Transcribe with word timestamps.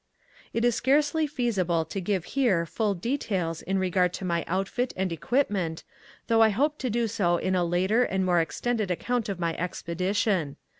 It 0.51 0.65
is 0.65 0.73
scarcely 0.73 1.27
feasible 1.27 1.85
to 1.85 2.01
give 2.01 2.25
here 2.33 2.65
full 2.65 2.95
details 2.95 3.61
in 3.61 3.77
regard 3.77 4.13
to 4.13 4.25
my 4.25 4.43
outfit 4.47 4.93
and 4.97 5.11
equipment, 5.11 5.83
though 6.25 6.41
I 6.41 6.49
hope 6.49 6.79
to 6.79 6.89
do 6.89 7.07
so 7.07 7.37
in 7.37 7.53
a 7.53 7.63
later 7.63 8.01
and 8.03 8.25
more 8.25 8.41
extended 8.41 8.89
account 8.89 9.29
of 9.29 9.39
my 9.39 9.55
expedition. 9.57 10.55